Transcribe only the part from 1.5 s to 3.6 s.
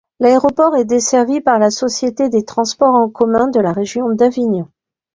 la société des Transports en Commun de